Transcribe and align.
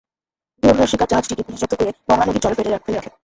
দুর্ঘটনার 0.63 0.89
শিকার 0.91 1.09
জাহাজটিকে 1.11 1.45
পুলিশ 1.45 1.59
জব্দ 1.61 1.73
করে 1.79 1.91
মংলা 2.07 2.25
নদীর 2.25 2.43
চরে 2.43 2.57
ফেলে 2.57 2.71
রাখে। 2.71 2.91